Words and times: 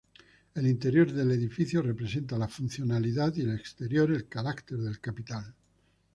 El 0.55 0.65
interior 0.65 1.11
del 1.11 1.29
edificio 1.29 1.83
representa 1.83 2.35
la 2.35 2.47
funcionalidad 2.47 3.35
y 3.35 3.41
el 3.41 3.53
exterior 3.53 4.09
el 4.11 4.27
carácter 4.27 4.79
del 4.79 4.99
capital. 4.99 5.53